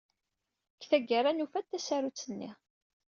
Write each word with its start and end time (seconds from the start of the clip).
Deg 0.79 0.85
tgara, 1.05 1.31
nufa-d 1.31 1.67
tasarut-nni. 1.69 2.51